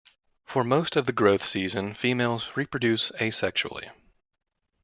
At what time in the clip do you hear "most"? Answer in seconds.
0.63-0.95